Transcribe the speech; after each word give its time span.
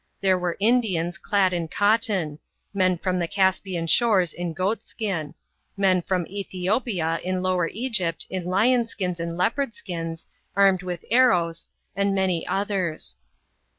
There 0.19 0.39
were 0.39 0.57
Indians 0.59 1.19
clad 1.19 1.53
in 1.53 1.67
cotton; 1.67 2.39
men 2.73 2.97
from 2.97 3.19
the 3.19 3.27
Caspian 3.27 3.85
shores 3.85 4.33
in 4.33 4.51
goat 4.51 4.81
skin; 4.81 5.35
men 5.77 6.01
from 6.01 6.25
Ethiopia 6.25 7.19
in 7.23 7.43
Lower 7.43 7.67
Egypt 7.67 8.25
in 8.27 8.45
lion 8.45 8.87
skins 8.87 9.19
and 9.19 9.37
leopard 9.37 9.75
skins, 9.75 10.25
armed 10.55 10.81
with 10.81 11.05
arrows, 11.11 11.67
and 11.95 12.15
many 12.15 12.47
others. 12.47 13.15